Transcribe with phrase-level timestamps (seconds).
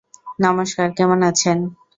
[0.39, 1.57] নমস্কার, কেমন আছেন?